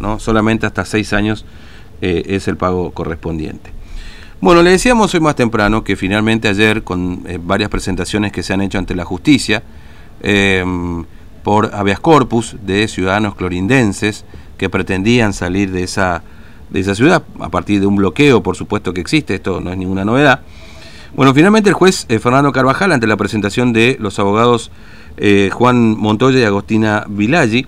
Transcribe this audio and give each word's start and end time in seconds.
¿no? 0.00 0.20
Solamente 0.20 0.64
hasta 0.64 0.84
seis 0.84 1.12
años 1.12 1.44
eh, 2.02 2.22
es 2.28 2.46
el 2.46 2.56
pago 2.56 2.92
correspondiente. 2.92 3.72
Bueno, 4.40 4.62
le 4.62 4.70
decíamos 4.70 5.12
hoy 5.12 5.18
más 5.18 5.34
temprano 5.34 5.82
que 5.82 5.96
finalmente 5.96 6.46
ayer, 6.46 6.84
con 6.84 7.24
eh, 7.26 7.40
varias 7.42 7.68
presentaciones 7.68 8.30
que 8.30 8.44
se 8.44 8.52
han 8.52 8.60
hecho 8.60 8.78
ante 8.78 8.94
la 8.94 9.04
justicia, 9.04 9.64
eh, 10.22 10.64
por 11.42 11.74
habeas 11.74 11.98
corpus 11.98 12.54
de 12.62 12.86
ciudadanos 12.86 13.34
clorindenses 13.34 14.24
que 14.56 14.70
pretendían 14.70 15.32
salir 15.32 15.72
de 15.72 15.82
esa, 15.82 16.22
de 16.70 16.78
esa 16.78 16.94
ciudad 16.94 17.24
a 17.40 17.48
partir 17.48 17.80
de 17.80 17.86
un 17.86 17.96
bloqueo, 17.96 18.40
por 18.40 18.54
supuesto 18.54 18.94
que 18.94 19.00
existe, 19.00 19.34
esto 19.34 19.60
no 19.60 19.72
es 19.72 19.78
ninguna 19.78 20.04
novedad. 20.04 20.42
Bueno, 21.16 21.34
finalmente 21.34 21.70
el 21.70 21.74
juez 21.74 22.06
Fernando 22.06 22.52
Carvajal, 22.52 22.92
ante 22.92 23.08
la 23.08 23.16
presentación 23.16 23.72
de 23.72 23.96
los 23.98 24.20
abogados 24.20 24.70
Juan 25.50 25.98
Montoya 25.98 26.38
y 26.38 26.44
Agostina 26.44 27.04
Vilaggi, 27.08 27.66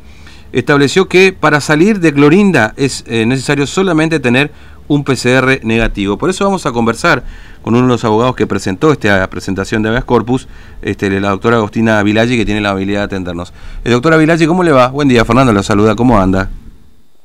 estableció 0.53 1.09
que 1.09 1.33
para 1.33 1.61
salir 1.61 2.01
de 2.01 2.13
Clorinda 2.13 2.75
es 2.77 3.05
eh, 3.07 3.27
necesario 3.27 3.67
solamente 3.67 4.21
tener 4.21 4.51
un 4.89 5.05
PCR 5.05 5.61
negativo. 5.63 6.17
Por 6.17 6.31
eso 6.31 6.45
vamos 6.45 6.67
a 6.67 6.73
conversar 6.73 7.23
con 7.63 7.75
uno 7.75 7.85
de 7.85 7.93
los 7.93 8.05
abogados 8.05 8.35
que 8.35 8.47
presentó 8.47 8.91
esta 8.91 9.29
presentación 9.31 9.83
de 9.83 9.91
habeas 9.91 10.05
corpus, 10.05 10.49
este, 10.83 11.21
la 11.21 11.31
doctora 11.31 11.59
Agostina 11.59 12.03
Vilaggi, 12.03 12.37
que 12.37 12.45
tiene 12.45 12.61
la 12.61 12.71
habilidad 12.71 13.01
de 13.01 13.05
atendernos. 13.05 13.53
Eh, 13.85 13.91
doctora 13.91 14.17
Vilaggi, 14.17 14.47
¿cómo 14.47 14.65
le 14.65 14.73
va? 14.73 14.89
Buen 14.89 15.07
día, 15.07 15.25
Fernando 15.25 15.53
lo 15.53 15.63
saluda, 15.63 15.95
¿cómo 15.95 16.19
anda? 16.19 16.51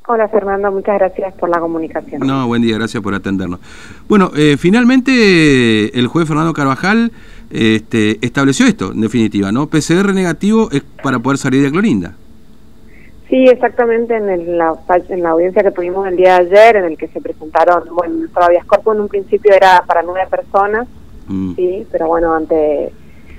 Hola 0.07 0.27
Fernando, 0.27 0.71
muchas 0.71 0.99
gracias 0.99 1.33
por 1.33 1.49
la 1.49 1.59
comunicación. 1.59 2.21
No, 2.21 2.45
buen 2.45 2.61
día, 2.61 2.77
gracias 2.77 3.01
por 3.01 3.15
atendernos. 3.15 3.59
Bueno, 4.07 4.31
eh, 4.35 4.55
finalmente 4.59 5.97
el 5.97 6.05
juez 6.05 6.27
Fernando 6.27 6.53
Carvajal 6.53 7.11
este, 7.49 8.23
estableció 8.23 8.67
esto, 8.67 8.91
en 8.91 9.01
definitiva, 9.01 9.51
¿no? 9.51 9.65
PCR 9.65 10.13
negativo 10.13 10.69
es 10.71 10.83
para 11.01 11.17
poder 11.17 11.39
salir 11.39 11.63
de 11.63 11.71
Clorinda. 11.71 12.13
Sí, 13.29 13.47
exactamente 13.47 14.15
en, 14.15 14.57
la, 14.57 14.75
en 15.09 15.23
la 15.23 15.29
audiencia 15.31 15.63
que 15.63 15.71
tuvimos 15.71 16.07
el 16.07 16.15
día 16.15 16.39
de 16.39 16.47
ayer, 16.47 16.75
en 16.75 16.85
el 16.85 16.97
que 16.97 17.07
se 17.07 17.21
presentaron, 17.21 17.83
bueno, 17.93 18.27
todavía 18.33 18.61
Scorpio 18.63 18.93
en 18.93 19.01
un 19.01 19.07
principio 19.07 19.53
era 19.53 19.83
para 19.87 20.03
nueve 20.03 20.27
personas, 20.29 20.87
mm. 21.27 21.55
sí, 21.55 21.87
pero 21.91 22.07
bueno, 22.07 22.33
ante 22.33 22.91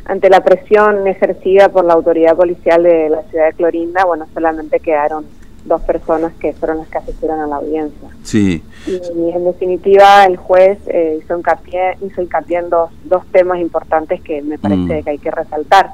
ante 0.09 0.31
la 0.31 0.43
presión 0.43 1.07
ejercida 1.07 1.69
por 1.69 1.85
la 1.85 1.95
autoridad 1.95 2.37
policial 2.37 2.83
de 2.85 3.11
la 3.11 3.23
ciudad 3.25 3.47
de 3.47 3.53
Clorinda, 3.55 4.05
bueno, 4.05 4.27
solamente 4.33 4.79
quedaron 4.79 5.27
dos 5.65 5.83
personas 5.83 6.33
que 6.35 6.53
fueron 6.53 6.79
las 6.79 6.89
que 6.89 6.99
asistieron 6.99 7.41
a 7.41 7.47
la 7.49 7.57
audiencia. 7.57 8.09
Sí. 8.23 8.63
Y, 8.87 9.31
en 9.31 9.45
definitiva 9.45 10.25
el 10.25 10.37
juez 10.37 10.79
eh, 10.87 11.19
hizo 11.21 11.37
hincapié, 11.37 11.97
hizo 12.03 12.23
hincapié 12.23 12.59
en 12.59 12.71
dos, 12.71 12.91
dos 13.05 13.27
temas 13.33 13.59
importantes 13.59 14.21
que 14.21 14.43
me 14.43 14.59
parece 14.59 15.01
mm. 15.01 15.03
que 15.03 15.11
hay 15.11 15.19
que 15.19 15.31
resaltar 15.33 15.91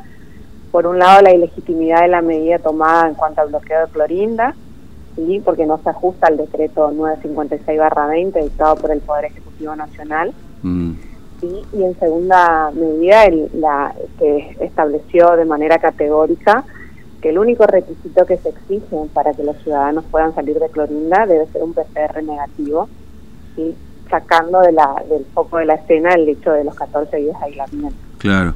por 0.73 0.87
un 0.87 0.99
lado, 0.99 1.21
la 1.21 1.35
ilegitimidad 1.35 2.01
de 2.01 2.09
la 2.09 2.23
medida 2.23 2.59
tomada 2.59 3.07
en 3.07 3.15
cuanto 3.15 3.43
al 3.43 3.51
bloqueo 3.51 3.87
de 3.87 3.93
Clorinda, 3.93 4.55
¿sí? 5.15 5.41
porque 5.45 5.67
no 5.67 5.79
se 5.85 5.91
ajusta 5.91 6.29
al 6.29 6.39
decreto 6.39 6.91
956-20 6.91 8.43
dictado 8.43 8.77
por 8.77 8.91
el 8.91 9.01
Poder 9.01 9.27
Ejecutivo 9.27 9.77
Nacional. 9.77 10.33
Mm. 10.63 10.93
Y 11.43 11.83
en 11.83 11.99
segunda 11.99 12.71
medida, 12.71 13.25
el, 13.25 13.51
la, 13.55 13.93
que 14.19 14.57
estableció 14.61 15.37
de 15.37 15.45
manera 15.45 15.79
categórica 15.79 16.65
que 17.21 17.31
el 17.31 17.39
único 17.39 17.67
requisito 17.67 18.25
que 18.27 18.39
se 18.39 18.49
exige 18.49 18.97
para 19.13 19.35
que 19.35 19.45
los 19.45 19.57
ciudadanos 19.59 20.05
puedan 20.11 20.35
salir 20.35 20.59
de 20.59 20.71
Clorinda 20.71 21.27
debe 21.27 21.47
ser 21.49 21.63
un 21.63 21.75
PCR 21.75 22.23
negativo, 22.23 22.89
¿sí? 23.57 23.75
sacando 24.09 24.61
de 24.61 24.73
la, 24.73 25.03
del 25.09 25.25
foco 25.35 25.59
de 25.59 25.67
la 25.67 25.75
escena 25.75 26.15
el 26.15 26.29
hecho 26.29 26.53
de 26.53 26.65
los 26.65 26.75
14 26.75 27.17
días 27.17 27.39
de 27.39 27.45
aislamiento. 27.47 27.97
Claro. 28.19 28.55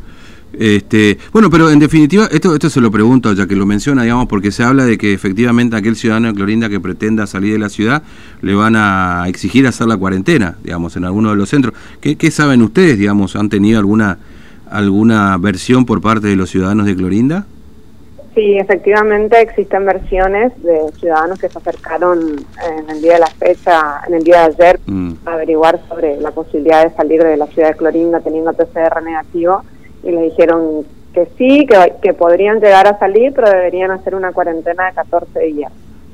Este, 0.52 1.19
bueno, 1.33 1.50
pero 1.50 1.70
en 1.70 1.78
definitiva, 1.78 2.28
esto, 2.30 2.55
esto 2.55 2.70
se 2.70 2.80
lo 2.80 2.91
pregunto, 2.91 3.33
ya 3.33 3.47
que 3.47 3.56
lo 3.56 3.66
menciona, 3.66 4.02
digamos, 4.02 4.27
porque 4.27 4.50
se 4.50 4.62
habla 4.62 4.84
de 4.84 4.97
que 4.97 5.12
efectivamente 5.12 5.77
aquel 5.77 5.97
ciudadano 5.97 6.28
de 6.28 6.34
Clorinda 6.34 6.69
que 6.69 6.80
pretenda 6.80 7.27
salir 7.27 7.53
de 7.53 7.58
la 7.58 7.69
ciudad 7.69 8.03
le 8.41 8.55
van 8.55 8.75
a 8.77 9.25
exigir 9.28 9.66
hacer 9.66 9.86
la 9.86 9.97
cuarentena, 9.97 10.56
digamos, 10.62 10.97
en 10.97 11.05
alguno 11.05 11.30
de 11.30 11.36
los 11.36 11.50
centros. 11.50 11.75
¿Qué, 12.00 12.16
qué 12.16 12.30
saben 12.30 12.62
ustedes, 12.62 12.98
digamos? 12.98 13.36
¿Han 13.36 13.50
tenido 13.50 13.78
alguna, 13.78 14.19
alguna 14.70 15.37
versión 15.37 15.84
por 15.84 16.00
parte 16.00 16.28
de 16.28 16.37
los 16.37 16.50
ciudadanos 16.50 16.87
de 16.87 16.97
Clorinda? 16.97 17.47
Sí, 18.34 18.59
efectivamente 18.59 19.41
existen 19.41 19.87
versiones 19.87 20.53
de 20.62 20.92
ciudadanos 20.98 21.38
que 21.38 21.48
se 21.48 21.59
acercaron 21.59 22.37
en 22.69 22.91
el 22.91 23.00
día 23.00 23.15
de 23.15 23.21
la 23.21 23.28
fecha, 23.28 24.03
en 24.06 24.15
el 24.15 24.22
día 24.25 24.48
de 24.48 24.54
ayer, 24.54 24.81
mm. 24.84 25.12
a 25.25 25.32
averiguar 25.32 25.81
sobre 25.88 26.21
la 26.21 26.31
posibilidad 26.31 26.84
de 26.84 26.94
salir 26.94 27.22
de 27.22 27.38
la 27.38 27.47
ciudad 27.47 27.69
de 27.69 27.76
Clorinda 27.76 28.21
teniendo 28.21 28.53
PCR 28.53 29.03
negativo 29.03 29.62
y 30.03 30.11
le 30.11 30.23
dijeron 30.23 30.84
que 31.12 31.29
sí, 31.39 31.67
que, 31.67 31.95
que 32.03 32.12
podrían 32.12 32.61
llegar 32.61 32.87
a 32.87 32.99
salir, 32.99 33.33
pero 33.34 33.49
deberían 33.49 33.91
hacer 33.91 34.15
una 34.15 34.33
cuarentena 34.33 34.87
de 34.87 34.95
14 34.95 35.41
días. 35.41 35.73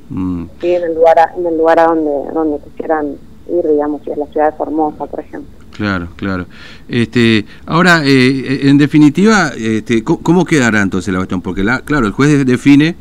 Mm. 0.09 0.44
Sí, 0.60 0.75
en 0.75 0.82
el 0.84 0.94
lugar 0.94 1.19
a, 1.19 1.32
en 1.37 1.47
el 1.47 1.56
lugar 1.56 1.78
a 1.81 1.87
donde 1.87 2.32
donde 2.32 2.59
quisieran 2.65 3.16
ir, 3.48 3.69
digamos, 3.69 4.03
si 4.03 4.10
es 4.10 4.19
la 4.19 4.26
ciudad 4.26 4.50
de 4.50 4.56
Formosa, 4.56 5.06
por 5.06 5.20
ejemplo. 5.20 5.50
Claro, 5.72 6.09
claro. 6.16 6.47
Este, 6.88 7.47
ahora, 7.66 8.03
eh, 8.04 8.69
en 8.69 8.78
definitiva, 8.78 9.53
este, 9.56 10.04
¿cómo 10.04 10.44
quedará 10.44 10.82
entonces 10.82 11.12
la 11.12 11.19
cuestión? 11.19 11.41
Porque, 11.41 11.64
la, 11.64 11.81
claro, 11.81 12.06
el 12.06 12.12
juez 12.12 12.44
define 12.44 12.94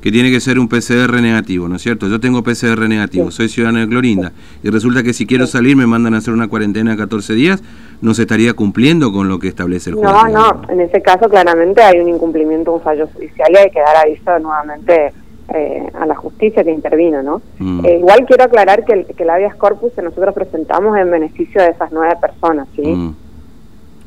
que 0.00 0.12
tiene 0.12 0.30
que 0.30 0.40
ser 0.40 0.58
un 0.58 0.68
PCR 0.68 1.20
negativo, 1.20 1.68
¿no 1.68 1.76
es 1.76 1.82
cierto? 1.82 2.08
Yo 2.08 2.20
tengo 2.20 2.42
PCR 2.42 2.88
negativo, 2.88 3.30
soy 3.30 3.48
ciudadano 3.48 3.80
de 3.80 3.88
Clorinda, 3.88 4.32
y 4.62 4.70
resulta 4.70 5.02
que 5.02 5.12
si 5.12 5.26
quiero 5.26 5.46
salir 5.46 5.76
me 5.76 5.86
mandan 5.86 6.14
a 6.14 6.18
hacer 6.18 6.32
una 6.32 6.48
cuarentena 6.48 6.92
de 6.92 6.96
14 6.96 7.34
días, 7.34 7.62
¿no 8.00 8.14
se 8.14 8.22
estaría 8.22 8.54
cumpliendo 8.54 9.12
con 9.12 9.28
lo 9.28 9.38
que 9.38 9.48
establece 9.48 9.90
el 9.90 9.96
juez? 9.96 10.10
No, 10.10 10.28
no, 10.28 10.62
en 10.68 10.80
ese 10.80 11.02
caso 11.02 11.28
claramente 11.28 11.82
hay 11.82 12.00
un 12.00 12.08
incumplimiento, 12.08 12.72
un 12.72 12.80
fallo 12.80 13.08
judicial 13.14 13.50
y 13.52 13.56
hay 13.56 13.70
que 13.70 13.80
dar 13.80 13.96
aviso 13.96 14.38
nuevamente 14.38 15.12
eh, 15.54 15.90
a 15.94 16.06
la 16.06 16.14
justicia 16.14 16.64
que 16.64 16.72
intervino, 16.72 17.22
¿no? 17.22 17.42
Mm. 17.58 17.84
Eh, 17.84 17.98
igual 17.98 18.24
quiero 18.26 18.44
aclarar 18.44 18.84
que 18.84 18.92
el, 18.92 19.06
que 19.06 19.22
el 19.22 19.30
habeas 19.30 19.54
corpus 19.54 19.92
que 19.92 20.02
nosotros 20.02 20.34
presentamos 20.34 20.96
en 20.98 21.10
beneficio 21.10 21.62
de 21.62 21.68
esas 21.68 21.90
nueve 21.92 22.14
personas, 22.20 22.66
¿sí? 22.74 22.82
Mm. 22.82 23.14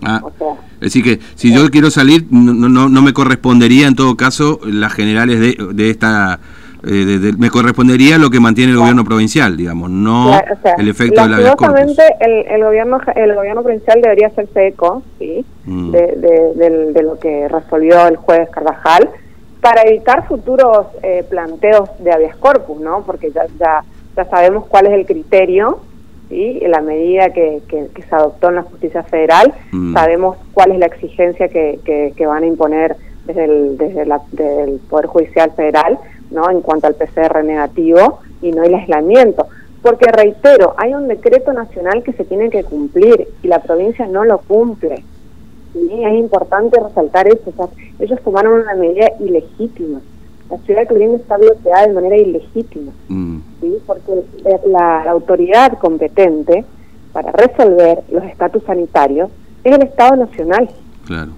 Ah, 0.02 0.22
es 0.76 0.80
decir, 0.80 1.04
que 1.04 1.20
si 1.36 1.54
yo 1.54 1.70
quiero 1.70 1.92
salir, 1.92 2.26
no, 2.30 2.54
no, 2.54 2.88
no, 2.88 3.02
me 3.02 3.12
correspondería 3.12 3.86
en 3.88 3.96
todo 3.96 4.16
caso 4.16 4.60
las 4.64 4.94
generales 4.94 5.40
de, 5.40 5.58
de 5.74 5.90
esta... 5.90 6.40
Eh, 6.86 7.34
me 7.38 7.50
correspondería 7.50 8.18
lo 8.18 8.30
que 8.30 8.40
mantiene 8.40 8.72
el 8.72 8.78
gobierno 8.78 9.04
provincial, 9.04 9.58
digamos, 9.58 9.90
no 9.90 10.32
el 10.78 10.88
efecto 10.88 11.24
de 11.24 11.30
la 11.30 11.38
el, 11.38 12.32
el 12.48 12.64
gobierno 12.64 13.02
el 13.16 13.36
gobierno 13.36 13.64
provincial 13.64 14.02
debería 14.02 14.28
hacerse 14.28 14.68
eco, 14.68 15.04
sí, 15.18 15.46
mm. 15.66 15.92
de, 15.92 16.92
de, 16.94 17.04
lo 17.04 17.20
que 17.20 17.50
resolvió 17.50 18.08
el 18.08 18.16
juez 18.16 18.50
Carvajal 18.50 19.10
para 19.60 19.82
evitar 19.82 20.26
futuros 20.26 20.88
eh, 21.04 21.26
planteos 21.30 21.90
de 22.00 22.14
habeas 22.14 22.38
corpus, 22.38 22.80
¿no? 22.80 23.04
Porque 23.06 23.30
ya, 23.32 23.42
ya 23.60 23.84
ya 24.20 24.26
sabemos 24.26 24.66
cuál 24.68 24.88
es 24.88 24.94
el 24.94 25.06
criterio 25.06 25.80
¿sí? 26.30 26.60
la 26.68 26.82
medida 26.82 27.32
que, 27.32 27.62
que, 27.68 28.02
se 28.02 28.16
adoptó 28.16 28.50
en 28.50 28.56
la 28.56 28.64
justicia 28.64 29.04
federal, 29.04 29.54
mm. 29.72 29.94
sabemos 29.94 30.38
cuál 30.54 30.72
es 30.72 30.80
la 30.80 30.88
exigencia 30.88 31.48
que, 31.48 31.80
que, 32.16 32.26
van 32.26 32.44
a 32.44 32.48
imponer 32.48 32.96
desde 33.26 33.46
el, 33.46 33.78
desde, 33.78 34.06
la, 34.06 34.20
Poder 34.90 35.06
Judicial 35.08 35.52
Federal 35.56 35.98
no 36.32 36.50
en 36.50 36.62
cuanto 36.62 36.88
al 36.88 36.96
PCR 36.96 37.44
negativo 37.44 38.20
y 38.42 38.52
no 38.52 38.64
el 38.64 38.76
aislamiento. 38.76 39.48
Porque 39.82 40.12
reitero, 40.12 40.74
hay 40.78 40.94
un 40.94 41.08
decreto 41.08 41.54
nacional 41.54 42.04
que 42.04 42.14
se 42.14 42.26
tiene 42.26 42.50
que 42.50 42.64
cumplir 42.64 43.28
y 43.42 43.48
la 43.48 43.60
provincia 43.62 44.08
no 44.08 44.26
lo 44.26 44.40
cumple. 44.40 45.04
y 45.74 46.04
Es 46.04 46.14
importante 46.14 46.80
resaltar 46.80 47.28
eso. 47.28 47.72
ellos 48.00 48.22
tomaron 48.24 48.62
una 48.62 48.76
medida 48.76 49.08
ilegítima 49.20 50.02
la 50.50 50.58
ciudad 50.60 50.82
de 50.82 50.88
Clorinda 50.88 51.18
está 51.18 51.38
bloqueada 51.38 51.88
de 51.88 51.94
manera 51.94 52.18
ilegítima, 52.18 52.92
mm. 53.08 53.38
¿sí? 53.62 53.78
porque 53.86 54.24
la, 54.68 55.04
autoridad 55.04 55.78
competente 55.78 56.66
para 57.14 57.32
resolver 57.32 58.04
los 58.12 58.24
estatus 58.24 58.64
sanitarios 58.64 59.30
es 59.64 59.76
el 59.76 59.84
Estado 59.84 60.16
Nacional. 60.16 60.70
Claro. 61.06 61.32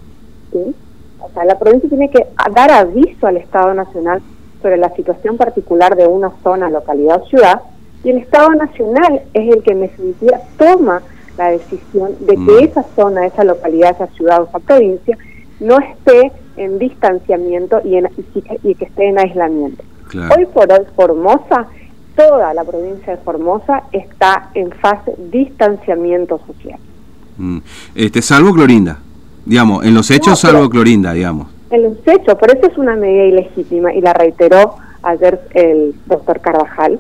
¿sí? 0.52 0.76
O 1.20 1.30
sea, 1.34 1.46
la 1.46 1.60
provincia 1.60 1.90
tiene 1.90 2.10
que 2.10 2.26
dar 2.54 2.72
aviso 2.72 3.28
al 3.28 3.38
Estado 3.38 3.74
Nacional 3.74 4.22
sobre 4.62 4.78
la 4.78 4.94
situación 4.96 5.38
particular 5.38 5.96
de 5.96 6.08
una 6.08 6.32
zona, 6.44 6.70
localidad 6.70 7.22
o 7.22 7.28
ciudad, 7.28 7.62
y 8.04 8.10
el 8.10 8.18
Estado 8.18 8.50
Nacional 8.52 9.22
es 9.34 9.56
el 9.56 9.64
que 9.64 9.72
en 9.72 9.82
definitiva 9.82 10.40
toma 10.58 11.02
la 11.38 11.52
decisión 11.52 12.12
de 12.22 12.34
que 12.34 12.40
mm. 12.40 12.60
esa 12.64 12.84
zona, 12.96 13.26
esa 13.26 13.44
localidad, 13.44 13.92
esa 13.92 14.08
ciudad 14.08 14.42
o 14.42 14.48
esa 14.48 14.60
provincia 14.60 15.18
no 15.60 15.78
esté 15.80 16.32
en 16.58 16.80
distanciamiento 16.80 17.82
y, 17.84 17.96
en, 17.96 18.10
y, 18.64 18.76
que 18.76 18.86
esté 18.86 19.10
en 19.10 19.20
aislamiento. 19.20 19.84
Hoy 20.14 20.46
por 20.48 20.72
hoy 20.72 20.86
Formosa, 20.96 21.68
toda 22.16 22.54
la 22.54 22.64
provincia 22.64 23.16
de 23.16 23.22
Formosa 23.22 23.84
está 23.92 24.50
en 24.54 24.72
fase 24.72 25.14
de 25.18 25.40
distanciamiento 25.40 26.42
social. 26.46 26.80
Mm. 27.38 27.60
Este, 27.96 28.22
salvo 28.22 28.54
Clorinda, 28.54 29.00
digamos, 29.46 29.86
en 29.86 29.94
los 29.94 30.10
hechos 30.12 30.40
salvo 30.40 30.70
Clorinda, 30.70 31.14
digamos. 31.14 31.48
En 31.72 31.84
los 31.84 31.98
hechos, 32.06 32.36
por 32.36 32.56
eso 32.56 32.68
es 32.68 32.78
una 32.78 32.96
medida 32.96 33.24
ilegítima 33.24 33.94
y 33.94 34.02
la 34.02 34.14
reiteró 34.14 34.76
ayer 35.04 35.40
el 35.54 35.96
doctor 36.06 36.42
Carvajal 36.42 37.00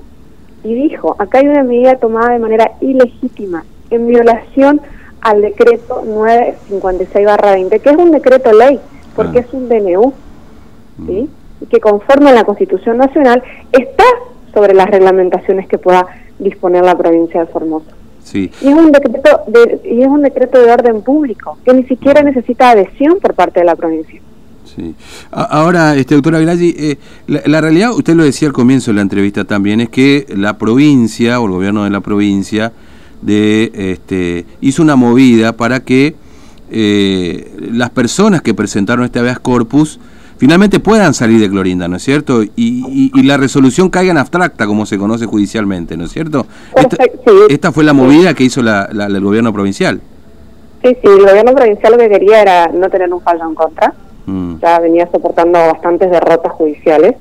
y 0.64 0.74
dijo, 0.74 1.16
acá 1.20 1.40
hay 1.40 1.48
una 1.48 1.64
medida 1.64 1.96
tomada 1.96 2.32
de 2.32 2.40
manera 2.40 2.72
ilegítima, 2.80 3.66
en 3.90 4.08
violación 4.08 4.82
al 5.20 5.42
decreto 5.42 6.04
956-20, 6.06 7.82
que 7.82 7.90
es 7.90 7.98
un 7.98 8.12
decreto 8.12 8.54
ley 8.54 8.80
porque 9.16 9.40
es 9.40 9.54
un 9.54 9.68
DNU, 9.68 10.14
¿sí? 11.06 11.30
Y 11.60 11.66
que 11.66 11.80
conforme 11.80 12.30
a 12.30 12.34
la 12.34 12.46
Constitución 12.46 12.98
Nacional 12.98 13.44
está 13.74 14.06
sobre 14.54 14.74
las 14.74 14.90
reglamentaciones 14.90 15.68
que 15.68 15.78
pueda 15.78 16.08
disponer 16.40 16.84
la 16.86 16.98
provincia 16.98 17.42
de 17.42 17.48
Formosa. 17.48 17.92
Sí. 18.24 18.52
Y 18.62 18.70
es 18.70 18.74
un 18.74 18.92
decreto 18.92 19.42
de, 19.48 19.82
y 19.84 20.02
es 20.02 20.08
un 20.08 20.22
decreto 20.22 20.62
de 20.62 20.72
orden 20.72 21.02
público 21.02 21.58
que 21.66 21.74
ni 21.74 21.84
siquiera 21.84 22.24
necesita 22.24 22.70
adhesión 22.70 23.20
por 23.20 23.34
parte 23.34 23.60
de 23.60 23.66
la 23.66 23.76
provincia. 23.76 24.22
Sí. 24.76 24.96
Ahora, 25.32 25.96
este, 25.96 26.16
doctora 26.16 26.40
Vilaggi, 26.40 26.74
eh, 26.78 26.98
la, 27.28 27.62
realidad, 27.62 27.92
usted 27.94 28.16
lo 28.16 28.24
decía 28.24 28.48
al 28.48 28.54
comienzo 28.54 28.92
de 28.92 28.96
la 28.96 29.02
entrevista 29.02 29.44
también, 29.44 29.82
es 29.82 29.90
que 29.90 30.26
la 30.36 30.58
provincia 30.58 31.40
o 31.40 31.46
el 31.46 31.52
gobierno 31.52 31.84
de 31.84 31.90
la 31.90 32.00
provincia 32.02 32.72
de, 33.22 33.72
este, 33.74 34.46
hizo 34.62 34.82
una 34.82 34.96
movida 34.96 35.58
para 35.58 35.82
que 35.82 36.16
eh, 36.72 37.52
las 37.72 37.90
personas 37.90 38.42
que 38.42 38.54
presentaron 38.54 39.04
este 39.04 39.20
habeas 39.20 39.40
corpus 39.40 40.00
finalmente 40.42 40.80
puedan 40.80 41.14
salir 41.14 41.40
de 41.40 41.50
Clorinda, 41.50 41.88
¿no 41.88 41.98
es 41.98 42.04
cierto? 42.04 42.42
Y, 42.56 43.12
la 43.24 43.38
resolución 43.38 43.90
caiga 43.90 44.10
en 44.10 44.18
abstracta, 44.18 44.66
como 44.66 44.88
se 44.88 44.98
conoce 44.98 45.28
judicialmente, 45.28 45.96
¿no 45.96 46.06
es 46.06 46.12
cierto? 46.12 46.48
Esta, 47.48 47.72
fue 47.72 47.84
la 47.84 47.94
movida 47.94 48.34
que 48.34 48.44
hizo 48.44 48.64
la, 48.64 48.86
el 48.86 49.22
gobierno 49.22 49.54
provincial. 49.54 50.02
Sí, 50.82 50.98
sí, 51.00 51.08
el 51.08 51.28
gobierno 51.28 51.54
provincial 51.54 51.92
lo 51.92 52.00
que 52.00 52.10
quería 52.10 52.42
era 52.42 52.68
no 52.70 52.90
tener 52.90 53.14
un 53.14 53.22
fallo 53.22 53.48
en 53.48 53.54
contra. 53.54 53.94
Mm. 54.26 54.60
Ya 54.62 54.80
venía 54.80 55.10
soportando 55.12 55.60
bastantes 55.60 56.12
derrotas 56.12 56.52
judiciales. 56.54 57.16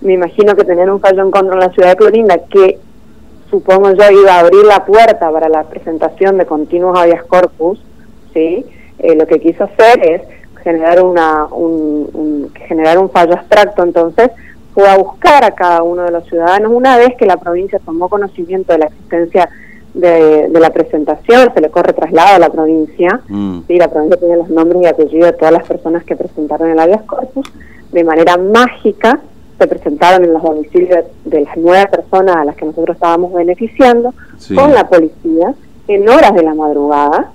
Me 0.00 0.14
imagino 0.14 0.54
que 0.56 0.64
tener 0.64 0.90
un 0.90 1.00
fallo 1.00 1.22
en 1.22 1.30
contra 1.30 1.54
en 1.54 1.60
la 1.60 1.70
ciudad 1.70 1.90
de 1.90 1.96
Clorinda, 1.96 2.38
que 2.50 2.78
supongo 3.50 3.90
yo 3.92 4.10
iba 4.10 4.34
a 4.34 4.40
abrir 4.40 4.64
la 4.64 4.84
puerta 4.84 5.30
para 5.30 5.48
la 5.48 5.64
presentación 5.64 6.38
de 6.38 6.46
continuos 6.46 6.98
habeas 6.98 7.24
corpus, 7.24 7.82
¿sí? 8.32 8.64
Eh, 8.98 9.16
lo 9.16 9.26
que 9.26 9.40
quiso 9.40 9.64
hacer 9.64 10.04
es 10.04 10.22
generar 10.62 11.02
una 11.02 11.46
un, 11.46 12.50
generar 12.66 12.98
un 12.98 13.10
fallo 13.10 13.32
abstracto 13.32 13.82
entonces 13.82 14.30
fue 14.74 14.86
a 14.88 14.98
buscar 14.98 15.42
a 15.44 15.52
cada 15.52 15.82
uno 15.82 16.02
de 16.02 16.10
los 16.10 16.26
ciudadanos 16.26 16.70
una 16.72 16.96
vez 16.98 17.16
que 17.16 17.26
la 17.26 17.38
provincia 17.38 17.80
tomó 17.84 18.08
conocimiento 18.08 18.72
de 18.72 18.80
la 18.80 18.86
existencia 18.86 19.48
de, 19.94 20.48
la 20.52 20.70
presentación 20.70 21.52
se 21.52 21.60
le 21.60 21.70
corre 21.70 21.92
traslado 21.92 22.36
a 22.36 22.38
la 22.38 22.50
provincia 22.50 23.20
mm. 23.28 23.62
la 23.68 23.88
provincia 23.88 24.18
tiene 24.18 24.36
los 24.36 24.48
nombres 24.48 24.82
y 24.82 24.86
apellidos 24.86 25.32
de 25.32 25.38
todas 25.38 25.52
las 25.52 25.66
personas 25.66 26.04
que 26.04 26.16
presentaron 26.16 26.70
el 26.70 26.78
habeas 26.78 27.02
corpus. 27.02 27.46
De 27.92 28.04
manera 28.04 28.36
mágica 28.36 29.20
se 29.58 29.66
presentaron 29.66 30.24
en 30.24 30.32
los 30.32 30.42
domicilios 30.42 31.04
de, 31.24 31.40
las 31.40 31.56
nueve 31.56 31.86
personas 31.90 32.36
a 32.36 32.44
las 32.44 32.56
que 32.56 32.64
nosotros 32.64 32.96
estábamos 32.96 33.32
beneficiando 33.32 34.14
con 34.54 34.72
la 34.72 34.88
policía 34.88 35.54
en 35.88 36.08
horas 36.08 36.34
de 36.34 36.42
la 36.42 36.54
madrugada 36.54 37.32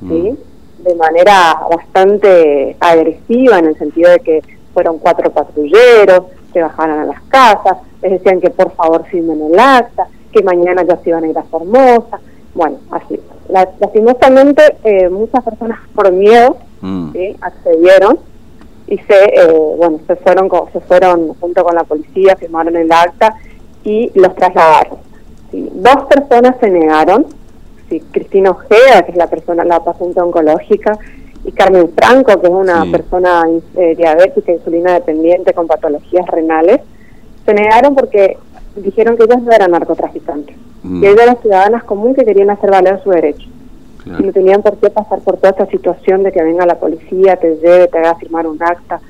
¿sí? 0.00 0.06
Mm. 0.32 0.82
De 0.82 0.94
manera 0.94 1.60
bastante 1.74 2.76
agresiva 2.78 3.58
en 3.58 3.66
el 3.66 3.78
sentido 3.78 4.10
de 4.10 4.20
que 4.20 4.42
fueron 4.74 4.98
cuatro 4.98 5.30
patrulleros, 5.32 6.24
se 6.52 6.62
bajaron 6.62 7.00
a 7.00 7.04
las 7.06 7.22
casas, 7.22 7.78
les 8.02 8.12
decían 8.12 8.40
que 8.40 8.50
por 8.50 8.72
favor 8.72 9.04
firmen 9.06 9.40
el 9.42 9.58
acta, 9.58 10.06
que 10.32 10.42
mañana 10.42 10.82
ya 10.84 10.96
se 10.98 11.10
iban 11.10 11.24
a 11.24 11.28
ir 11.28 11.38
a 11.38 11.42
Formosa, 11.44 12.20
bueno, 12.54 12.78
así. 12.90 13.20
lastimosamente 13.48 14.62
eh, 14.84 15.08
muchas 15.08 15.44
personas 15.44 15.78
por 15.94 16.10
miedo 16.12 16.56
mm. 16.80 17.10
accedieron 17.40 18.18
y 18.86 18.98
se 18.98 19.24
eh, 19.24 19.52
bueno 19.76 20.00
se 20.06 20.16
fueron 20.16 20.48
se 20.72 20.80
fueron 20.80 21.34
junto 21.34 21.64
con 21.64 21.74
la 21.74 21.84
policía 21.84 22.36
firmaron 22.36 22.76
el 22.76 22.90
acta 22.90 23.34
y 23.84 24.10
los 24.14 24.34
trasladaron 24.34 24.98
dos 25.52 26.04
personas 26.08 26.56
se 26.60 26.70
negaron 26.70 27.26
sí, 27.88 28.02
Cristina 28.10 28.50
Ojeda, 28.50 29.02
que 29.04 29.12
es 29.12 29.16
la 29.16 29.28
persona, 29.28 29.64
la 29.64 29.80
paciente 29.80 30.20
oncológica, 30.20 30.98
y 31.44 31.52
Carmen 31.52 31.90
Franco, 31.96 32.40
que 32.40 32.46
es 32.46 32.52
una 32.52 32.84
persona 32.90 33.44
eh, 33.76 33.94
diabética, 33.96 34.52
insulina 34.52 34.94
dependiente 34.94 35.52
con 35.52 35.66
patologías 35.66 36.26
renales, 36.26 36.80
se 37.44 37.54
negaron 37.54 37.94
porque 37.94 38.38
dijeron 38.76 39.16
que 39.16 39.24
ellas 39.24 39.42
no 39.42 39.52
eran 39.52 39.70
narcotraficantes, 39.70 40.56
mm. 40.82 41.00
que 41.00 41.10
ellas 41.10 41.22
eran 41.22 41.38
ciudadanas 41.40 41.84
comunes 41.84 42.16
que 42.16 42.24
querían 42.24 42.50
hacer 42.50 42.70
valer 42.70 43.02
su 43.02 43.10
derecho. 43.10 43.48
Y 44.06 44.22
no 44.22 44.32
tenían 44.32 44.62
por 44.62 44.76
qué 44.76 44.88
pasar 44.88 45.18
por 45.18 45.36
toda 45.36 45.50
esta 45.50 45.66
situación 45.66 46.22
de 46.22 46.30
que 46.30 46.40
venga 46.40 46.64
la 46.64 46.78
policía, 46.78 47.34
te 47.34 47.56
lleve, 47.56 47.88
te 47.88 47.98
haga 47.98 48.14
firmar 48.14 48.46
un 48.46 48.62
acta. 48.62 49.00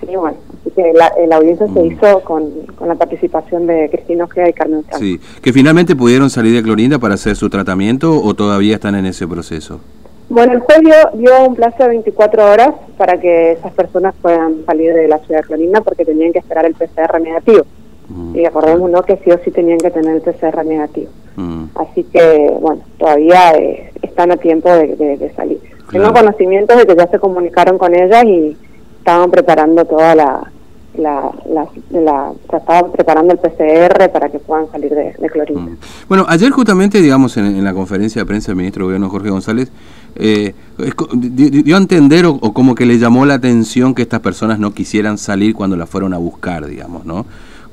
Sí, 0.00 0.14
bueno, 0.14 0.36
así 0.60 0.70
que 0.72 0.92
la, 0.92 1.36
audiencia 1.36 1.66
se 1.66 1.82
mm. 1.82 1.86
hizo 1.86 2.20
con, 2.20 2.50
con, 2.76 2.86
la 2.86 2.96
participación 2.96 3.66
de 3.66 3.88
Cristina 3.90 4.24
Ojeda 4.24 4.50
y 4.50 4.52
Carmen 4.52 4.84
Franco. 4.84 4.98
Sí, 4.98 5.18
que 5.40 5.54
finalmente 5.54 5.96
pudieron 5.96 6.28
salir 6.28 6.54
de 6.54 6.62
Clorinda 6.62 6.98
para 6.98 7.14
hacer 7.14 7.34
su 7.34 7.48
tratamiento 7.48 8.20
o 8.22 8.34
todavía 8.34 8.74
están 8.74 8.94
en 8.94 9.06
ese 9.06 9.26
proceso. 9.26 9.80
Bueno, 10.28 10.54
el 10.54 10.60
juez 10.60 10.80
dio, 11.14 11.44
un 11.46 11.54
plazo 11.54 11.84
de 11.84 11.88
24 11.90 12.50
horas 12.50 12.74
para 12.96 13.20
que 13.20 13.52
esas 13.52 13.72
personas 13.72 14.14
puedan 14.20 14.64
salir 14.66 14.92
de 14.92 15.06
la 15.06 15.18
ciudad 15.18 15.40
de 15.40 15.46
Clorinda 15.46 15.80
porque 15.82 16.04
tenían 16.04 16.32
que 16.32 16.40
esperar 16.40 16.66
el 16.66 16.74
PCR 16.74 17.20
negativo. 17.20 17.64
Mm. 18.08 18.36
Y 18.36 18.44
acordémonos 18.46 19.04
que 19.04 19.16
sí 19.24 19.30
o 19.30 19.38
sí 19.44 19.50
tenían 19.50 19.78
que 19.78 19.90
tener 19.90 20.16
el 20.16 20.22
PCR 20.22 20.64
negativo. 20.64 21.10
Mm. 21.36 21.64
Así 21.74 22.04
que, 22.04 22.54
bueno, 22.60 22.82
todavía 22.98 23.52
eh, 23.52 23.92
están 24.02 24.32
a 24.32 24.36
tiempo 24.36 24.70
de, 24.70 25.32
salir. 25.36 25.60
Tengo 25.90 26.12
conocimientos 26.12 26.76
de 26.76 26.86
que 26.86 26.96
ya 26.96 27.06
se 27.08 27.18
comunicaron 27.18 27.78
con 27.78 27.94
ellas 27.94 28.24
y 28.24 28.56
estaban 28.98 29.30
preparando 29.30 29.84
toda 29.84 30.14
la, 30.14 30.50
la, 30.98 31.30
la, 31.90 32.32
estaban 32.42 32.90
preparando 32.92 33.32
el 33.32 33.38
PCR 33.38 34.10
para 34.10 34.28
que 34.28 34.38
puedan 34.38 34.70
salir 34.70 34.90
de, 34.90 35.14
de 35.18 35.30
Clorinda. 35.30 35.72
Mm. 35.72 35.78
Bueno, 36.08 36.26
ayer 36.28 36.50
justamente, 36.50 37.00
digamos, 37.00 37.36
en, 37.36 37.62
la 37.62 37.74
conferencia 37.74 38.22
de 38.22 38.26
prensa 38.26 38.48
del 38.48 38.56
ministro 38.56 38.82
de 38.82 38.86
Gobierno 38.86 39.10
Jorge 39.10 39.30
González, 39.30 39.70
eh, 40.16 40.54
dio 41.12 41.76
a 41.76 41.78
entender 41.78 42.24
o, 42.26 42.38
como 42.38 42.74
que 42.74 42.86
le 42.86 42.98
llamó 42.98 43.26
la 43.26 43.34
atención 43.34 43.94
que 43.94 44.02
estas 44.02 44.20
personas 44.20 44.58
no 44.58 44.72
quisieran 44.72 45.18
salir 45.18 45.54
cuando 45.54 45.76
la 45.76 45.86
fueron 45.86 46.14
a 46.14 46.18
buscar, 46.18 46.66
digamos, 46.66 47.04
¿no? 47.04 47.26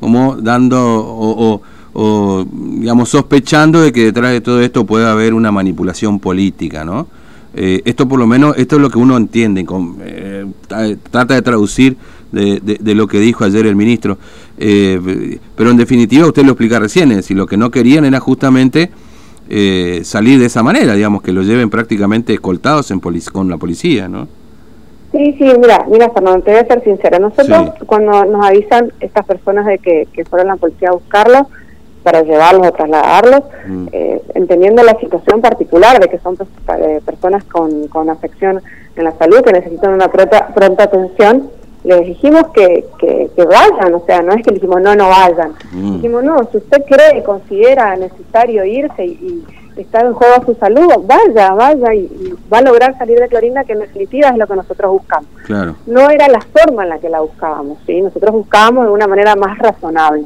Como 0.03 0.35
dando 0.35 0.77
o, 0.83 1.61
o 1.93 2.45
digamos, 2.51 3.09
sospechando 3.09 3.81
de 3.81 3.93
que 3.93 4.05
detrás 4.05 4.31
de 4.31 4.41
todo 4.41 4.61
esto 4.61 4.85
puede 4.85 5.07
haber 5.07 5.33
una 5.33 5.49
manipulación 5.51 6.19
política, 6.19 6.83
¿no? 6.83 7.07
Eh, 7.55 7.81
esto 7.85 8.07
por 8.07 8.19
lo 8.19 8.25
menos, 8.25 8.57
esto 8.57 8.75
es 8.77 8.81
lo 8.81 8.89
que 8.89 8.97
uno 8.97 9.15
entiende, 9.15 9.65
eh, 10.03 10.45
trata 11.11 11.35
de 11.35 11.41
traducir 11.43 11.95
de, 12.31 12.59
de, 12.59 12.95
lo 12.95 13.07
que 13.07 13.19
dijo 13.19 13.43
ayer 13.43 13.67
el 13.67 13.75
ministro, 13.75 14.17
eh, 14.57 15.39
pero 15.55 15.69
en 15.69 15.77
definitiva 15.77 16.25
usted 16.25 16.43
lo 16.43 16.53
explica 16.53 16.79
recién, 16.79 17.11
es 17.11 17.17
decir, 17.17 17.37
lo 17.37 17.45
que 17.45 17.57
no 17.57 17.69
querían 17.69 18.05
era 18.05 18.19
justamente 18.19 18.91
salir 20.03 20.39
de 20.39 20.47
esa 20.47 20.63
manera, 20.63 20.95
digamos, 20.95 21.21
que 21.21 21.31
lo 21.31 21.43
lleven 21.43 21.69
prácticamente 21.69 22.33
escoltados 22.33 22.89
en 22.89 22.99
con 22.99 23.49
la 23.49 23.57
policía, 23.57 24.09
¿no? 24.09 24.27
Sí, 25.13 25.35
sí, 25.37 25.53
mira, 25.59 25.85
mira 25.87 26.09
Fernando, 26.09 26.43
te 26.43 26.51
voy 26.51 26.59
a 26.59 26.65
ser 26.65 26.83
sincera, 26.83 27.19
nosotros 27.19 27.71
cuando 27.85 28.25
nos 28.25 28.45
avisan 28.45 28.91
estas 28.99 29.25
personas 29.25 29.65
de 29.65 29.77
que, 29.77 30.07
que 30.11 30.25
fueron 30.25 30.47
la 30.47 30.55
policía 30.55 30.89
a 30.89 30.93
buscarlo, 30.93 31.47
para 32.03 32.21
llevarlos 32.21 32.67
o 32.67 32.71
trasladarlos, 32.71 33.43
mm. 33.65 33.87
eh, 33.91 34.21
entendiendo 34.35 34.83
la 34.83 34.99
situación 34.99 35.41
particular 35.41 35.99
de 35.99 36.09
que 36.09 36.19
son 36.19 36.35
eh, 36.35 36.99
personas 37.05 37.43
con, 37.45 37.87
con 37.87 38.09
afección 38.09 38.61
en 38.95 39.03
la 39.03 39.13
salud 39.13 39.41
que 39.41 39.53
necesitan 39.53 39.93
una 39.93 40.09
pronta, 40.09 40.47
pronta 40.53 40.83
atención, 40.83 41.49
les 41.83 42.05
dijimos 42.05 42.47
que, 42.53 42.85
que, 42.97 43.29
vayan, 43.43 43.93
o 43.93 44.03
sea, 44.05 44.21
no 44.21 44.33
es 44.33 44.43
que 44.43 44.51
le 44.51 44.55
dijimos 44.55 44.81
no, 44.81 44.95
no 44.95 45.09
vayan. 45.09 45.53
Mm. 45.71 45.95
Dijimos, 45.95 46.23
no, 46.23 46.37
si 46.51 46.57
usted 46.57 46.83
cree 46.85 47.19
y 47.19 47.23
considera 47.23 47.95
necesario 47.95 48.63
irse 48.63 49.05
y, 49.05 49.43
está 49.81 50.01
en 50.01 50.13
juego 50.13 50.45
su 50.45 50.55
salud, 50.55 50.87
vaya, 51.05 51.53
vaya 51.53 51.93
y, 51.93 52.33
va 52.51 52.59
a 52.59 52.61
lograr 52.61 52.97
salir 52.97 53.19
de 53.19 53.27
Clorinda, 53.27 53.63
que 53.63 53.73
en 53.73 53.79
definitiva 53.79 54.29
es 54.29 54.37
lo 54.37 54.47
que 54.47 54.55
nosotros 54.55 54.91
buscamos. 54.91 55.29
Claro. 55.45 55.75
No 55.85 56.09
era 56.09 56.27
la 56.27 56.41
forma 56.41 56.83
en 56.83 56.89
la 56.89 56.99
que 56.99 57.09
la 57.09 57.21
buscábamos, 57.21 57.77
¿sí? 57.85 58.01
Nosotros 58.01 58.31
buscábamos 58.33 58.85
de 58.85 58.91
una 58.91 59.07
manera 59.07 59.35
más 59.35 59.57
razonable. 59.57 60.25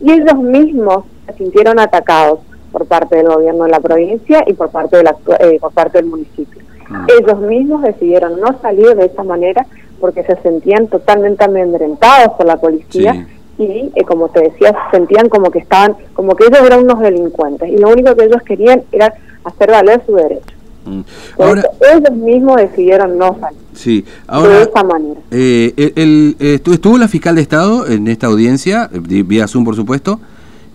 Y 0.00 0.12
ellos 0.12 0.36
mismos 0.36 1.04
se 1.26 1.34
sintieron 1.34 1.78
atacados 1.78 2.40
por 2.72 2.86
parte 2.86 3.16
del 3.16 3.28
gobierno 3.28 3.64
de 3.64 3.70
la 3.70 3.80
provincia 3.80 4.42
y 4.46 4.52
por 4.54 4.70
parte, 4.70 4.96
de 4.96 5.04
la, 5.04 5.16
eh, 5.40 5.58
por 5.60 5.72
parte 5.72 5.98
del 5.98 6.06
municipio. 6.06 6.62
Ah. 6.90 7.06
Ellos 7.20 7.38
mismos 7.40 7.82
decidieron 7.82 8.40
no 8.40 8.58
salir 8.60 8.94
de 8.96 9.06
esa 9.06 9.22
manera 9.22 9.66
porque 10.00 10.24
se 10.24 10.36
sentían 10.42 10.88
totalmente 10.88 11.44
amedrentados 11.44 12.36
por 12.36 12.46
la 12.46 12.56
policía 12.56 13.26
y, 13.64 13.92
eh, 13.94 14.04
como 14.04 14.28
te 14.28 14.40
decía, 14.40 14.74
se 14.90 14.96
sentían 14.96 15.28
como 15.28 15.50
que 15.50 15.58
estaban, 15.58 15.96
como 16.14 16.34
que 16.34 16.44
ellos 16.46 16.60
eran 16.64 16.84
unos 16.84 17.00
delincuentes 17.00 17.68
y 17.68 17.76
lo 17.78 17.90
único 17.90 18.14
que 18.14 18.24
ellos 18.24 18.42
querían 18.42 18.82
era 18.92 19.14
hacer 19.44 19.70
valer 19.70 20.02
su 20.06 20.14
derecho. 20.14 20.54
Mm. 20.86 21.00
ellos 21.38 22.12
mismos 22.12 22.56
decidieron 22.56 23.16
no 23.16 23.38
salir 23.40 23.58
sí. 23.72 24.04
de 24.28 24.62
esa 24.62 24.82
manera. 24.84 25.18
Eh, 25.30 25.92
el, 25.96 26.36
¿Estuvo 26.38 26.98
la 26.98 27.08
fiscal 27.08 27.36
de 27.36 27.40
Estado 27.40 27.86
en 27.86 28.06
esta 28.08 28.26
audiencia, 28.26 28.90
vía 28.92 29.48
Zoom 29.48 29.64
por 29.64 29.76
supuesto? 29.76 30.20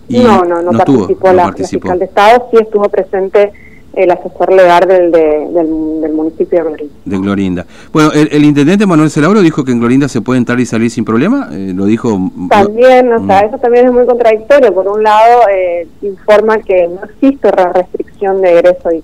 no, 0.08 0.44
no, 0.44 0.62
no, 0.62 0.72
participó, 0.72 1.32
la, 1.32 1.52
fiscal 1.52 1.98
de 2.00 2.04
Estado, 2.06 2.48
sí 2.50 2.56
estuvo 2.60 2.88
presente 2.88 3.52
el 3.94 4.10
asesor 4.10 4.52
legal 4.52 4.86
del, 4.86 5.10
del, 5.10 6.12
municipio 6.12 6.58
de 6.58 6.64
Glorinda. 6.64 6.94
De 7.04 7.18
Glorinda. 7.18 7.66
Bueno, 7.92 8.12
el, 8.12 8.44
intendente 8.44 8.86
Manuel 8.86 9.10
Celauro 9.10 9.40
dijo 9.40 9.64
que 9.64 9.72
en 9.72 9.80
Glorinda 9.80 10.08
se 10.08 10.20
puede 10.20 10.38
entrar 10.38 10.60
y 10.60 10.66
salir 10.66 10.90
sin 10.90 11.04
problema, 11.04 11.48
eh, 11.52 11.72
lo 11.74 11.86
dijo... 11.86 12.18
También, 12.48 13.12
o 13.12 13.26
sea, 13.26 13.42
mm. 13.42 13.46
eso 13.46 13.58
también 13.58 13.86
es 13.86 13.92
muy 13.92 14.06
contradictorio. 14.06 14.72
Por 14.72 14.86
un 14.88 15.02
lado, 15.02 15.48
eh, 15.52 15.88
informa 16.02 16.58
que 16.58 16.88
no 16.88 17.04
existe 17.04 17.50
restricción 17.50 18.40
de 18.40 18.58
egreso 18.58 18.90
y, 18.92 19.02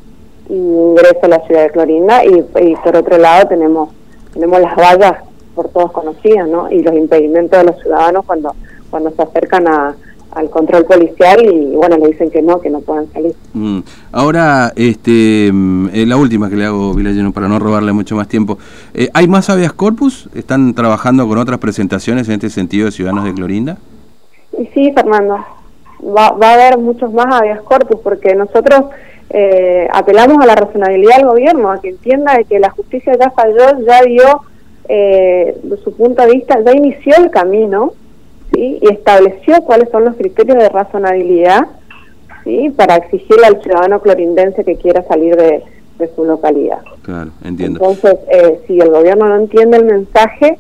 ingreso 0.48 1.20
a 1.22 1.28
la 1.28 1.40
ciudad 1.40 1.62
de 1.62 1.68
Glorinda 1.70 2.24
y, 2.24 2.44
y, 2.62 2.76
por 2.76 2.96
otro 2.96 3.18
lado 3.18 3.48
tenemos 3.48 3.88
tenemos 4.32 4.60
las 4.60 4.76
vallas 4.76 5.14
por 5.56 5.68
todos 5.70 5.90
conocidas, 5.90 6.48
¿no? 6.48 6.70
Y 6.70 6.82
los 6.82 6.94
impedimentos 6.94 7.58
de 7.58 7.64
los 7.64 7.82
ciudadanos 7.82 8.24
cuando 8.24 8.54
cuando 8.88 9.10
se 9.10 9.22
acercan 9.22 9.66
a, 9.66 9.96
al 10.36 10.50
control 10.50 10.84
policial 10.84 11.42
y 11.46 11.74
bueno, 11.74 11.96
le 11.96 12.08
dicen 12.08 12.30
que 12.30 12.42
no, 12.42 12.60
que 12.60 12.68
no 12.68 12.80
puedan 12.80 13.10
salir. 13.10 13.34
Mm. 13.54 13.80
Ahora, 14.12 14.70
este, 14.76 15.50
mm, 15.50 15.88
eh, 15.94 16.04
la 16.06 16.18
última 16.18 16.50
que 16.50 16.56
le 16.56 16.66
hago, 16.66 16.92
Vilayeno, 16.92 17.32
para 17.32 17.48
no 17.48 17.58
robarle 17.58 17.94
mucho 17.94 18.14
más 18.16 18.28
tiempo. 18.28 18.58
Eh, 18.92 19.08
¿Hay 19.14 19.28
más 19.28 19.48
habeas 19.48 19.72
corpus? 19.72 20.28
¿Están 20.34 20.74
trabajando 20.74 21.26
con 21.26 21.38
otras 21.38 21.58
presentaciones 21.58 22.28
en 22.28 22.34
este 22.34 22.50
sentido 22.50 22.84
de 22.84 22.92
Ciudadanos 22.92 23.24
de 23.24 23.32
Clorinda? 23.32 23.78
Y 24.58 24.66
sí, 24.74 24.92
Fernando, 24.92 25.38
va, 26.02 26.32
va 26.32 26.50
a 26.50 26.54
haber 26.54 26.78
muchos 26.78 27.10
más 27.14 27.34
habeas 27.34 27.62
corpus 27.62 27.98
porque 28.02 28.34
nosotros 28.34 28.84
eh, 29.30 29.88
apelamos 29.90 30.36
a 30.42 30.46
la 30.46 30.54
razonabilidad 30.54 31.16
del 31.16 31.26
gobierno, 31.28 31.70
a 31.70 31.80
que 31.80 31.88
entienda 31.88 32.34
de 32.36 32.44
que 32.44 32.58
la 32.58 32.68
justicia 32.68 33.14
ya 33.18 33.30
falló, 33.30 33.86
ya 33.86 34.02
dio 34.02 34.42
eh, 34.86 35.58
su 35.82 35.96
punto 35.96 36.22
de 36.26 36.32
vista, 36.32 36.60
ya 36.62 36.72
inició 36.74 37.16
el 37.16 37.30
camino 37.30 37.94
¿sí? 38.52 38.78
y 38.80 38.92
estableció 38.92 39.60
cuáles 39.62 39.90
son 39.90 40.04
los 40.04 40.16
criterios 40.16 40.58
de 40.58 40.68
razonabilidad 40.68 41.66
¿sí? 42.44 42.70
para 42.76 42.96
exigirle 42.96 43.46
al 43.46 43.62
ciudadano 43.62 44.00
clorindense 44.00 44.64
que 44.64 44.76
quiera 44.76 45.02
salir 45.02 45.36
de, 45.36 45.62
su 46.14 46.24
localidad. 46.24 46.80
Claro, 47.02 47.30
entiendo. 47.42 47.80
Entonces, 47.80 48.18
eh, 48.30 48.60
si 48.66 48.78
el 48.78 48.90
gobierno 48.90 49.28
no 49.28 49.36
entiende 49.36 49.78
el 49.78 49.86
mensaje, 49.86 50.58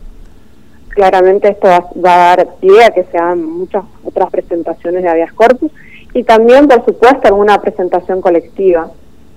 claramente 0.88 1.48
esto 1.48 1.68
va, 1.68 1.90
va, 2.02 2.32
a 2.32 2.36
dar 2.36 2.48
pie 2.58 2.84
a 2.84 2.90
que 2.90 3.04
se 3.04 3.18
hagan 3.18 3.44
muchas 3.44 3.84
otras 4.02 4.30
presentaciones 4.30 5.02
de 5.02 5.08
habeas 5.10 5.34
corpus 5.34 5.70
y 6.14 6.24
también, 6.24 6.66
por 6.66 6.82
supuesto, 6.86 7.28
alguna 7.28 7.60
presentación 7.60 8.22
colectiva 8.22 8.90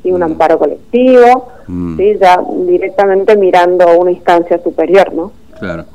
y 0.03 0.11
un 0.11 0.21
mm. 0.21 0.23
amparo 0.23 0.57
colectivo, 0.57 1.49
mm. 1.67 1.97
¿sí? 1.97 2.17
ya 2.19 2.41
directamente 2.65 3.35
mirando 3.35 3.99
una 3.99 4.11
instancia 4.11 4.61
superior, 4.63 5.13
¿no? 5.13 5.33
Claro. 5.59 5.85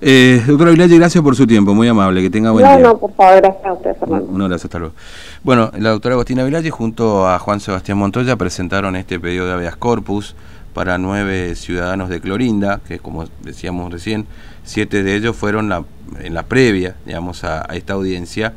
Eh, 0.00 0.42
doctora 0.46 0.70
Villalle, 0.70 0.98
gracias 0.98 1.22
por 1.22 1.34
su 1.36 1.46
tiempo, 1.46 1.74
muy 1.74 1.88
amable, 1.88 2.22
que 2.22 2.30
tenga 2.30 2.50
buen 2.50 2.64
día. 2.64 2.76
No, 2.78 2.88
no, 2.88 2.98
por 2.98 3.14
favor, 3.14 3.40
gracias 3.40 3.64
a 3.64 3.72
usted, 3.72 3.96
Fernando. 3.98 4.26
Un, 4.30 4.42
abrazo, 4.42 4.66
hasta 4.66 4.78
luego. 4.78 4.94
Bueno, 5.42 5.70
la 5.78 5.90
doctora 5.90 6.14
Agostina 6.14 6.44
Villalle 6.44 6.70
junto 6.70 7.28
a 7.28 7.38
Juan 7.38 7.60
Sebastián 7.60 7.98
Montoya 7.98 8.36
presentaron 8.36 8.96
este 8.96 9.18
pedido 9.18 9.46
de 9.46 9.52
habeas 9.52 9.76
corpus 9.76 10.34
para 10.74 10.98
nueve 10.98 11.54
ciudadanos 11.54 12.10
de 12.10 12.20
Clorinda, 12.20 12.80
que 12.86 12.98
como 12.98 13.24
decíamos 13.42 13.90
recién, 13.90 14.26
siete 14.64 15.02
de 15.02 15.16
ellos 15.16 15.34
fueron 15.34 15.70
la, 15.70 15.84
en 16.20 16.34
la 16.34 16.42
previa, 16.42 16.96
digamos, 17.06 17.44
a, 17.44 17.62
a 17.70 17.76
esta 17.76 17.94
audiencia, 17.94 18.52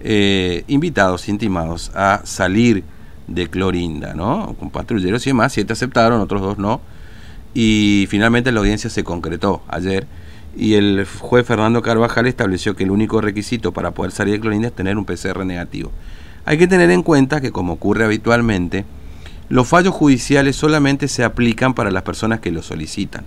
eh, 0.00 0.64
invitados, 0.68 1.28
intimados 1.28 1.90
a 1.94 2.20
salir 2.24 2.84
de 3.26 3.48
Clorinda, 3.48 4.14
¿no? 4.14 4.54
Con 4.58 4.70
patrulleros 4.70 5.26
y 5.26 5.30
demás, 5.30 5.52
siete 5.52 5.72
aceptaron, 5.72 6.20
otros 6.20 6.40
dos 6.42 6.58
no. 6.58 6.80
Y 7.54 8.06
finalmente 8.08 8.52
la 8.52 8.60
audiencia 8.60 8.90
se 8.90 9.02
concretó 9.04 9.62
ayer 9.68 10.06
y 10.58 10.74
el 10.74 11.06
juez 11.06 11.46
Fernando 11.46 11.82
Carvajal 11.82 12.26
estableció 12.26 12.74
que 12.74 12.82
el 12.82 12.90
único 12.90 13.20
requisito 13.20 13.72
para 13.72 13.92
poder 13.92 14.10
salir 14.10 14.34
de 14.34 14.40
Clorinda 14.40 14.68
es 14.68 14.74
tener 14.74 14.98
un 14.98 15.04
PCR 15.04 15.46
negativo. 15.46 15.92
Hay 16.44 16.58
que 16.58 16.66
tener 16.66 16.90
en 16.90 17.04
cuenta 17.04 17.40
que, 17.40 17.52
como 17.52 17.74
ocurre 17.74 18.04
habitualmente, 18.04 18.84
los 19.48 19.68
fallos 19.68 19.94
judiciales 19.94 20.56
solamente 20.56 21.06
se 21.06 21.22
aplican 21.22 21.74
para 21.74 21.92
las 21.92 22.02
personas 22.02 22.40
que 22.40 22.50
lo 22.50 22.62
solicitan. 22.62 23.24